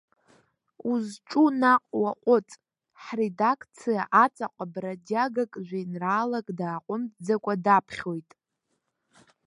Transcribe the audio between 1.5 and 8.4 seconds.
наҟ уаҟәыҵ, ҳредакциа аҵаҟа бродиагак жәеинраалак дааҟәымҵӡакәа даԥхьоит.